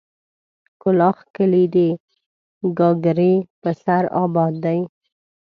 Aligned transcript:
کلاخ 0.81 1.17
کلي 1.35 1.63
د 1.75 1.77
گاگرې 2.77 3.33
په 3.61 3.69
سر 3.83 4.03
اباد 4.23 4.53
دی. 4.65 4.79